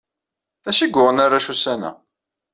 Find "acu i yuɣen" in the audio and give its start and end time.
0.69-1.23